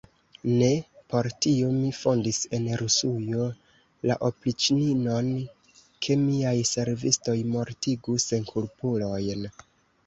[0.59, 0.67] Ne
[1.13, 3.45] por tio mi fondis en Rusujo
[4.13, 5.31] la opriĉninon,
[6.07, 9.49] ke miaj servistoj mortigu senkulpulojn.